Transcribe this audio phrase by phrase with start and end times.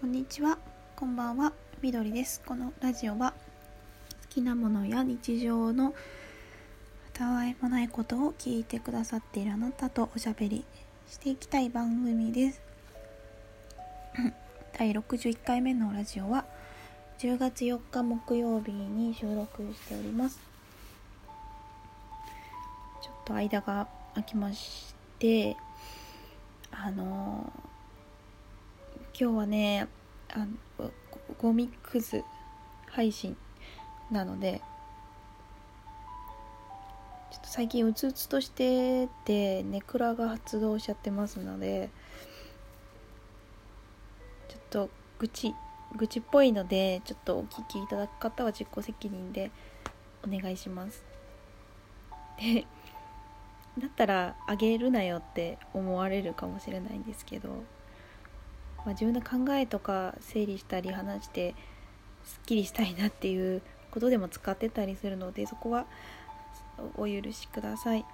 [0.00, 0.58] こんにちは、
[0.96, 2.42] こんばんは、みどりです。
[2.44, 3.32] このラジオは
[4.22, 5.94] 好きなものや日常の
[7.14, 10.64] たわいもないことを聞いてくださっているあなたとおしゃべり
[11.08, 12.60] していきたい番組です。
[14.76, 16.44] 第61回目のラジオは
[17.18, 20.38] 10月4日木曜日に収録しております。
[23.00, 25.56] ちょっと間が空きまして、
[26.70, 27.50] あの
[29.16, 29.86] 今日はね
[30.32, 30.90] あの
[31.38, 32.24] ゴミクズ
[32.90, 33.36] 配信
[34.10, 34.60] なので
[37.30, 41.90] ちょっと最近うつうつとしててネクラが発動しちゃってますので
[44.48, 45.54] ちょっと愚痴
[45.94, 49.52] 愚痴っぽいのでちょっとお聞きいただく方は自己責任で
[50.26, 51.04] お願いします。
[52.36, 52.66] で
[53.78, 57.62] だったらあげるなよって思われるかもしれないんですけど
[58.84, 61.54] まあ、自分の考えとか整理したり話して
[62.24, 65.86] すっきりしたいなっていうことでも使ってたりするのでそこは
[66.96, 68.04] お許しください。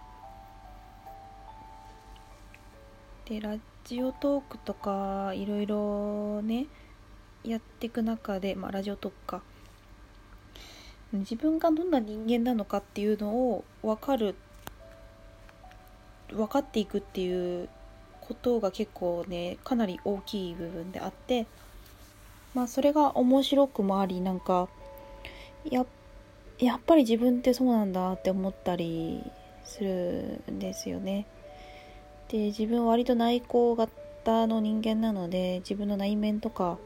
[3.26, 6.66] でラジオトークとかいろいろね
[7.44, 9.42] やっていく中で、まあ、ラジオトークか
[11.12, 14.34] 自分がどんな人間なのかっていうのを分かる
[16.28, 17.68] 分かっていくっていう
[18.30, 21.46] ことが結構ねかなり大きい部分であって
[22.54, 24.68] まあそれが面白くもありなんか
[25.68, 25.84] や
[26.60, 29.20] やっぱり自分ってそうなんだって思ったり
[29.64, 31.26] するんですよね。
[32.28, 36.78] で自分割と内向型の人間なので自分の内面とか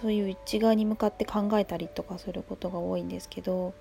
[0.00, 3.74] そういう内側に向かって考えたりとかすることが多いんですけど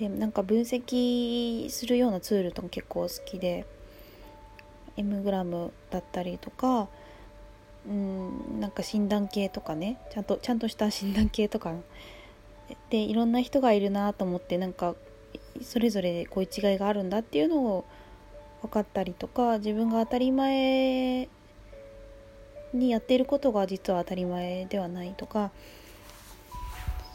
[0.00, 3.64] でなんか分析するようなツールとか結構好きで。
[4.96, 6.88] エムグラムだったりとか
[7.86, 11.74] うんなんか診断系とかねちゃんとちゃんとした診断系とか。
[12.88, 14.94] でいろんな人がいるなと思ってなんか
[15.60, 17.84] それぞれこういう違いがあるんだっていうのを
[18.62, 21.28] 分かったりとか自分が当たり前
[22.72, 25.50] にやっていることが実は当たり前ではないとか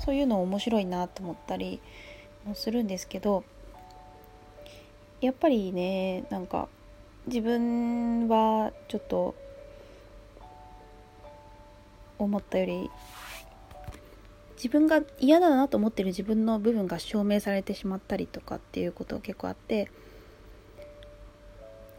[0.04, 1.80] そういうの面白いなと思ったり
[2.46, 3.44] もするんですけど
[5.22, 6.70] やっぱりねなんか
[7.28, 9.36] 自分はちょっと
[12.18, 12.90] 思ったより
[14.56, 19.92] 自分が嫌だなと思ってる自分の部分が証明されてしまったりとかっていうことが結構あって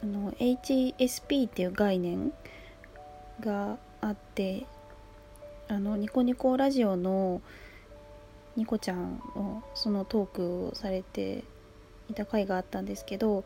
[0.03, 2.33] あの HSP っていう概念
[3.41, 4.67] があって
[5.69, 7.43] あのニコニコラジオの
[8.57, 11.45] ニコちゃんをそのトークをされて
[12.09, 13.45] いた回があったんですけど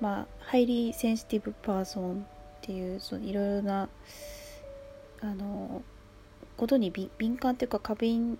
[0.00, 2.16] まあ、 Highly Sensitive Person っ
[2.62, 3.88] ていうそのいろいろな
[5.20, 5.82] あの
[6.56, 8.38] ことに敏感っていうか過敏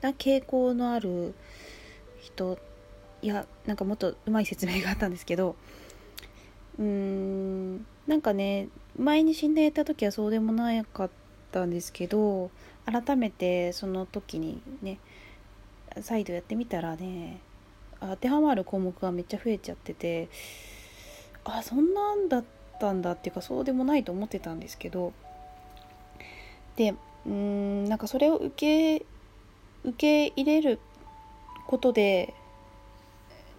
[0.00, 1.34] な傾向のある
[2.20, 2.58] 人
[3.22, 5.56] いやなんかもっとうまい説明があったんですけど
[6.78, 11.10] うーんなんかね前に死んでいた時はそうでもなかっ
[11.52, 12.50] たんですけど
[12.84, 14.98] 改めてその時にね
[16.00, 17.40] 再度やってみたらね
[18.00, 20.28] 当てはまる項目がめっちゃ増えちゃってて
[21.44, 22.44] あそんなんだっ
[22.80, 25.12] たんだっていうかそうでもないと思ってたんですけど
[26.76, 26.94] で
[27.26, 28.50] うんなんかそれを受
[28.98, 29.04] け
[29.84, 30.78] 受け入れる
[31.66, 32.34] ことで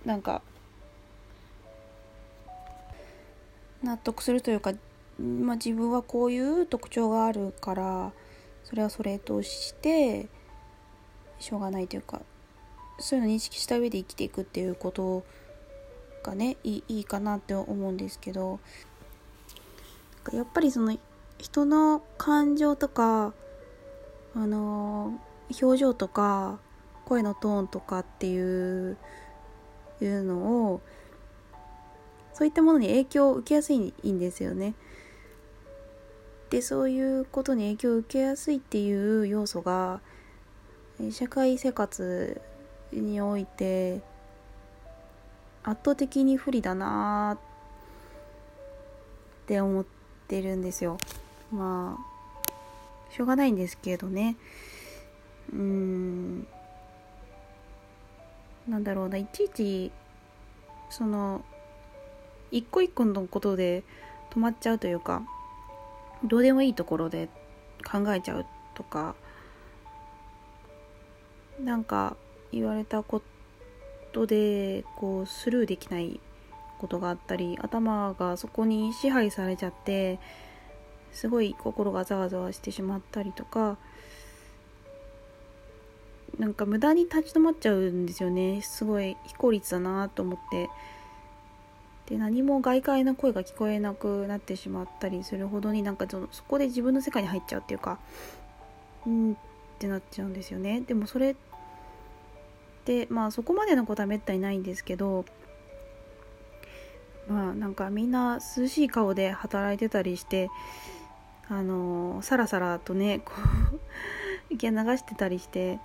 [0.06, 0.42] なんか
[3.84, 4.74] 納得するというか、
[5.20, 8.12] まあ、自分はこういう特徴があるから
[8.64, 10.28] それはそれとして
[11.40, 12.22] しょうがないというか
[13.00, 15.24] そういうの認識した上で生きていくっていうこと
[16.24, 18.60] がねいいいかなって思うんですけど
[20.34, 20.98] やっぱりその
[21.38, 23.34] 人の感情とか
[24.36, 25.20] あの
[25.62, 26.60] 表情とか
[27.06, 28.98] 声のトーンとかっていう
[30.02, 30.82] いうのを
[32.34, 34.76] そういったものに影響を受けやすいんですよね。
[36.50, 40.02] でそういうことに影響を受けやすいっていう要素が
[41.12, 42.42] 社会生活
[42.92, 44.02] において
[45.64, 47.40] 圧倒的に不利だなっ
[49.46, 49.86] て思っ
[50.28, 50.98] てるんですよ。
[51.52, 54.38] まあしょうがないんですけどね。
[55.54, 56.48] うん。
[58.68, 59.18] なんだろうな。
[59.18, 59.92] いちいち
[60.90, 61.44] その
[62.52, 63.84] 一個一個のことで
[64.32, 65.24] 止まっちゃうというか
[66.24, 67.30] どうでもいいところで
[67.90, 69.16] 考えちゃうとか
[71.60, 72.16] なんか
[72.52, 73.22] 言われたこ
[74.12, 76.20] とでこうスルーできない
[76.80, 80.20] ことがあったり頭がそこに支配されちゃって
[81.12, 83.78] すごい心がざわざわしてしまったりとか
[86.38, 88.62] なんか無駄に立ち止まっちゃうんですよね。
[88.62, 90.70] すごい非効率だなと思って。
[92.06, 98.00] で何も外界の声が聞こえなくなってしまったりするほどになんかそのそこで自分の世界に入っちゃうっていうか
[99.06, 99.36] うんっ
[99.78, 100.82] てなっちゃうんですよね。
[100.82, 101.36] でもそれっ
[102.88, 105.26] てまあそこまでのことはめったにないんですけど
[107.28, 110.50] まあなんかみんな涼しい顔で働いてたりして
[111.50, 113.34] あのさらさらとねこ
[114.50, 115.80] う 意見流してたりして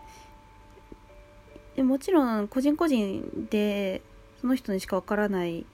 [1.75, 4.03] でもちろん個人個人で
[4.41, 5.67] その人にしかわからない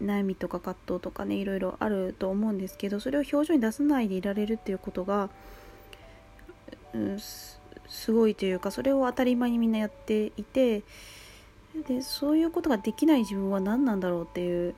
[0.00, 5.28] 悩みとか葛藤とかねいろいろあると思うんですけどそれを表情に出さないでいられるっていうことが、
[6.94, 7.18] うん、
[7.90, 10.82] すごいというかそれを当たり前にみんなやっていて
[11.86, 14.74] でそういうことができない自分は何なんだろうっていう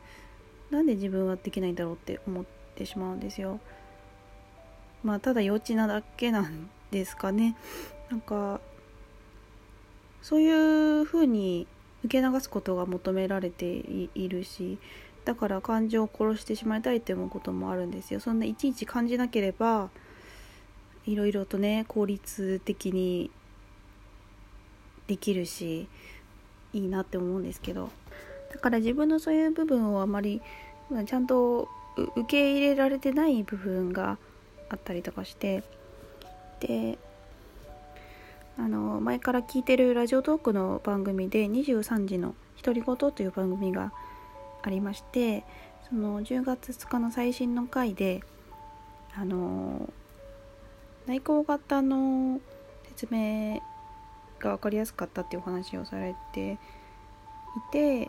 [0.71, 2.45] なんで自分はできないんだろうって思っ
[2.75, 3.61] てしまうんですよ。
[5.05, 7.57] まあただ幼稚なだけなんですかね。
[8.11, 8.61] なんか
[10.23, 10.51] そうい
[11.01, 11.67] うふうに
[12.05, 14.79] 受け流すことが求められているし
[15.25, 19.91] だから感情を殺してしまいたいって思うこともあるんですよそんないちいち感じなければ
[21.07, 23.31] いろいろとね効率的に
[25.07, 25.89] できるし
[26.73, 27.91] いいなって思うんですけど。
[28.53, 30.43] だから自分のそういう部分をあまり
[31.07, 34.19] ちゃんと受け入れられてない部分が
[34.69, 35.63] あったりとかして
[36.61, 36.99] で
[38.59, 43.93] あの前から聞いてるラジオトークの番組で23時の独り言という番組が
[44.63, 45.45] ありまして
[45.89, 48.23] その10月2日の最新の回で
[49.17, 49.91] あの
[51.07, 52.41] 内向型の
[52.89, 53.61] 説明
[54.39, 56.57] が分かりやすかったっていうお話をされてい
[57.73, 58.09] て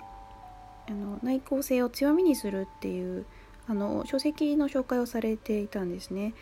[0.87, 3.25] あの内向性を強みにするっていう
[3.67, 6.33] あの書籍の紹介をされていたんですね。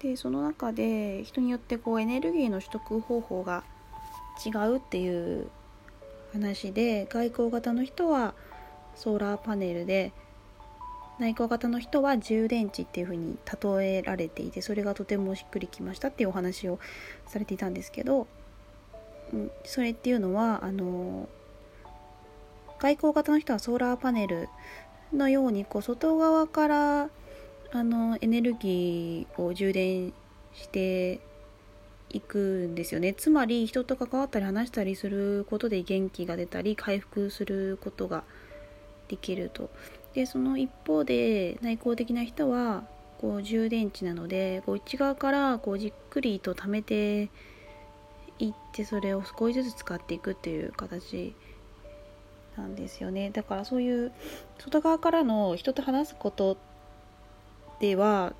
[0.00, 3.62] でその中で人によってこうエネルギーの取得方法が
[4.44, 5.48] 違うっていう
[6.32, 8.34] 話で外交型の人は
[8.96, 10.12] ソーラーパネルで
[11.18, 13.38] 内向型の人は充電池っていう風に
[13.78, 16.78] 例えられていてそれがとてもしっくりきましたっていうお話を
[17.26, 18.26] されていたんですけど
[19.64, 21.28] それっていうのはあの
[22.78, 24.48] 外交型の人はソーラーパネル
[25.12, 27.08] のようにこう外側から
[27.74, 30.12] あのエネルギーを充電
[30.52, 31.20] して
[32.10, 32.38] いく
[32.70, 33.14] んですよね。
[33.14, 38.24] つまり人と関わったり話したりすることで元気が出たり回復することが
[39.08, 39.70] できると。
[40.14, 42.84] でその一方で内向的な人は
[43.20, 47.30] こう充電池なのでこう内側からこうじっくりと貯めて
[48.38, 51.34] いってそれを少しずつ使っていくっていう形
[52.56, 53.30] なんですよね。
[53.30, 54.12] だからそういう
[54.58, 56.56] 外側からの人と話すこと
[57.80, 58.34] では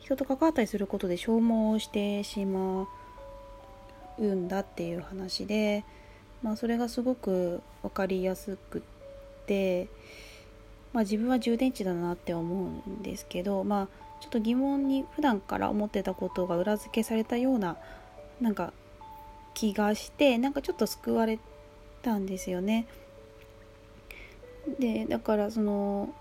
[0.00, 2.86] 人と関わったりすることで消耗してしま
[4.18, 5.84] うんだっていう話で、
[6.42, 8.82] まあ、それがすごく分かりやすくっ
[9.46, 9.88] て、
[10.92, 13.88] まあ、自分は充電池だなって思うんですけど、まあ、
[14.20, 17.76] ちょっと疑問に普段から思ってたことが裏付けされたような
[18.40, 18.72] なんか
[19.54, 21.38] 気がしてなんかちょっと救われ
[22.02, 22.86] たんですよね。
[24.78, 26.14] でだからその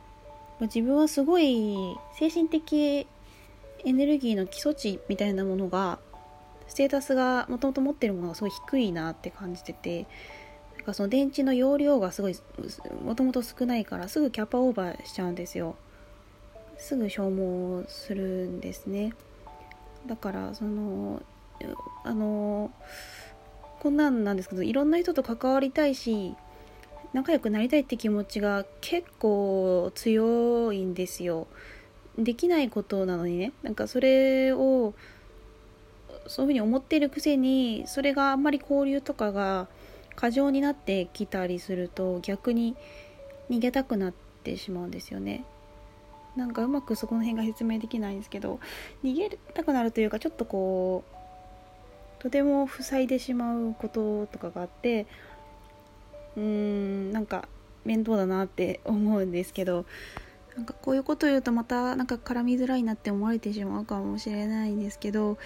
[0.62, 3.08] 自分はすごい精神的
[3.84, 6.00] エネルギーの基礎値みたいなものが
[6.68, 10.08] ステータスがもともと持ってるものがすごい低いなって感じてて
[10.82, 12.36] なんかその電池の容量がすごい
[13.06, 15.76] もともと少ないからすぐキャパオーバーしちゃうんですよ。
[16.80, 19.14] すぐ消耗するんですね。
[20.08, 21.22] だからその
[22.04, 22.72] あの
[23.80, 26.36] こんなんなんですけどいろんな人と関わりたいし
[27.14, 31.46] 仲良くなりたいって気持ちが結構強いんですよ。
[32.18, 33.52] できないことなのにね。
[33.62, 34.96] なんかそれを
[36.26, 39.68] そういうふうに思ってるくせにそれがあんまり交流とかが
[40.22, 42.76] 過剰になってきたりすると逆に
[43.50, 44.14] 逃げたくなっ
[44.44, 45.44] てしまうんですよね。
[46.36, 48.60] なんかうまくそこの辺が説明できないんですけど
[49.04, 51.04] 逃げたくなるというかちょっとこ
[52.20, 55.08] うとても塞いでしまうこととかがあって
[56.38, 57.50] うーんなんか
[57.84, 59.86] 面倒だなって思うんですけど
[60.56, 65.40] なんかこういうこと言うとまたなんか絡みづらいなって思われてしまうかもしれないんですけど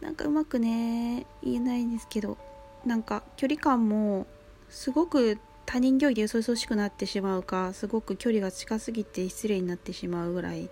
[0.00, 2.38] なんかうまくね言えないんですけど
[2.86, 4.26] なんか距離感も
[4.68, 10.70] すごく他人行儀でよそよそしくなってしまうかすごく距離が近すぎて失礼になってしまうぐらい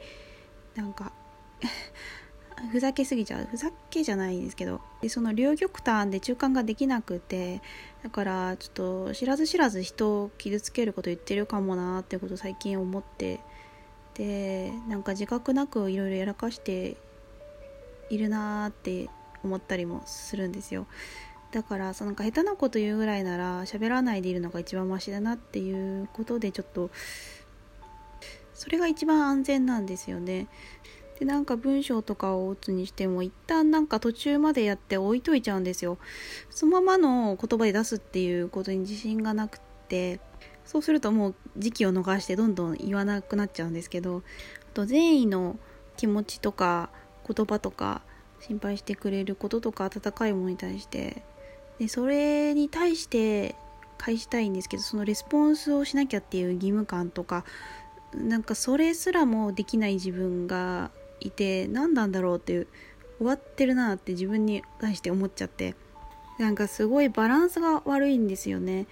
[0.76, 1.12] なんか
[2.70, 3.46] ふざけすぎちゃう。
[3.46, 7.60] ふざけじゃないんですけどでその両極端で中間ができなくて
[8.04, 8.72] だからちょっ
[9.08, 13.40] と知らず知らず人を傷つけること言ってるかもなってこと最近思って
[14.14, 16.96] でなんか自覚なくいろいろやらかして
[18.08, 19.10] いるなーって
[19.42, 20.86] 思ったりもするんですよ。
[21.54, 26.90] だからそのなんか下手なこと言うぐらいなら喋らないでいるのが一番マシだなっていうことでちょっと
[28.54, 30.48] それが一番安全なんですよね。
[31.20, 35.96] でなんか文章とかを打つにしても一旦なんか途中までやって置いといちゃうんですよ。
[36.50, 40.18] そのままの言葉で出すっていうことに自信がなくて
[40.64, 44.24] そうするともう時期を逃してどんどん言わなくなっちゃうんですけど
[44.72, 45.56] あと善意の
[45.96, 46.90] 気持ちとか
[47.24, 48.02] 言葉とか
[48.40, 51.22] 心配してくれることとか温かいものに対して
[51.78, 53.54] でそれに対して
[53.98, 57.44] 返したいんですけどそのレスポンスをしなきゃっていう義務感とか
[58.14, 60.90] なんかそれすらもできない自分が
[61.20, 62.68] いて何なんだろうっていう
[63.18, 65.74] 終わってるなって自分に対して思っちゃって
[66.38, 68.86] なんかすごいバランスが悪いんですよね。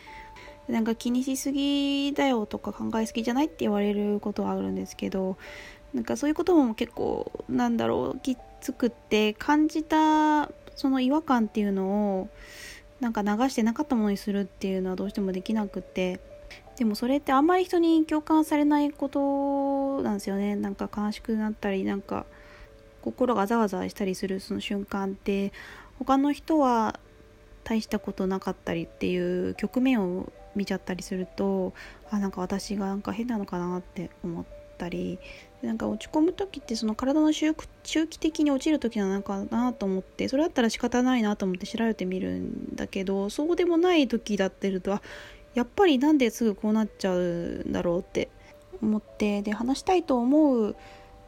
[0.68, 5.36] なんか気にしすぎだよとか考えすぎじゃないって言われることはあるんですけど
[5.92, 12.28] なんかそういうことも結構なんだろうきつくって感じたその違和感っていうのを
[13.02, 16.20] なんか流してなかったものにするっていうのはどうしてもできなくって。
[16.76, 20.54] でもそれってあんまり人に共感されないことなんですよね。
[20.56, 22.24] なんか悲しくなったりなんか
[23.02, 25.52] 心がざわざわしたりするその瞬間って。
[25.98, 26.98] 他の人は
[27.64, 29.16] 大したことなかったりってい
[29.50, 31.74] う局面を見ちゃったりすると
[32.10, 34.44] あなんか私がなんか変なのかなって思っ
[34.78, 35.18] たり。
[35.62, 44.98] なんか落ち込む時ってその体の周期的に落ちる時なのかなと思ってそれだったら仕方ないなと思って調べてみるんだけどそうでもない時だってると
[45.54, 47.20] やっぱりなんですぐこうなっちゃう
[47.64, 48.28] んだろうって
[48.82, 50.76] 思ってで話したいと思う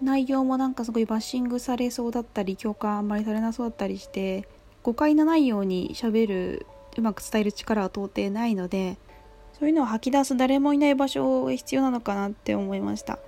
[0.02, 4.48] 内容もなんかすごいバッシングされそうだったり共感あんまりされなそうだったりして
[4.82, 8.98] 誤解のないようにしゃべるうまく伝える力は到底ないので
[9.58, 13.18] そういうのを吐き出す誰もいない場所が必要なのかなって思いました。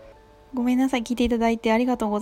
[0.57, 1.03] ごめんなさい。
[1.03, 2.15] 聞いていただいてありがとうございます。